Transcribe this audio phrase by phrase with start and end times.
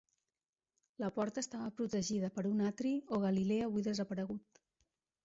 [1.01, 4.63] La porta estava protegida per un atri o galilea avui desaparegut.